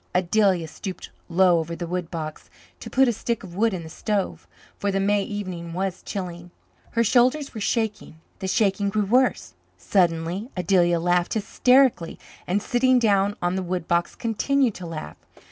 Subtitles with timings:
[0.15, 4.47] Adelia stooped low over the woodbox to put a stick of wood in the stove,
[4.79, 6.49] for the May evening was chilly.
[6.93, 12.17] Her shoulders were shaking; the shaking grew worse; suddenly Adelia laughed hysterically
[12.47, 15.17] and, sitting down on the woodbox, continued to laugh.